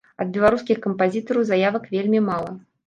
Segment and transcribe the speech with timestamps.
[0.23, 2.51] Ад беларускіх кампазітараў заявак вельмі мала.